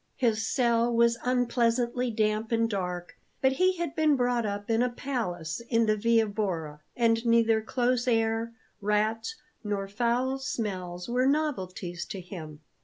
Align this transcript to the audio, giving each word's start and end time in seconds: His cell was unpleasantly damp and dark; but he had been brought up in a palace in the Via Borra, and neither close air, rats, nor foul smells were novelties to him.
His 0.15 0.47
cell 0.47 0.91
was 0.91 1.19
unpleasantly 1.23 2.09
damp 2.09 2.51
and 2.51 2.67
dark; 2.67 3.19
but 3.39 3.51
he 3.51 3.77
had 3.77 3.95
been 3.95 4.15
brought 4.15 4.47
up 4.47 4.67
in 4.67 4.81
a 4.81 4.89
palace 4.89 5.59
in 5.69 5.85
the 5.85 5.95
Via 5.95 6.25
Borra, 6.25 6.79
and 6.97 7.23
neither 7.23 7.61
close 7.61 8.07
air, 8.07 8.51
rats, 8.81 9.35
nor 9.63 9.87
foul 9.87 10.39
smells 10.39 11.07
were 11.07 11.27
novelties 11.27 12.03
to 12.05 12.19
him. 12.19 12.61